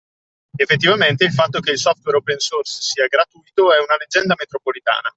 [0.57, 5.09] Effettivamente il fatto che il software open source sia gratuito è una leggenda metropolitana.